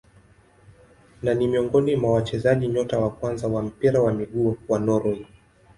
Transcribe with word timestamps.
Na 1.21 1.33
ni 1.33 1.47
miongoni 1.47 1.95
mwa 1.95 2.13
wachezaji 2.13 2.67
nyota 2.67 2.99
wa 2.99 3.09
kwanza 3.09 3.47
wa 3.47 3.61
mpira 3.61 4.01
wa 4.01 4.13
miguu 4.13 4.57
wa 4.69 4.79
Norway. 4.79 5.25